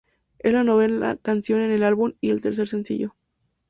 Es 0.39 0.51
la 0.51 0.63
novena 0.63 1.15
canción 1.17 1.59
en 1.59 1.69
el 1.69 1.83
álbum 1.83 2.13
y 2.21 2.31
el 2.31 2.41
tercer 2.41 2.67
sencillo. 2.67 3.15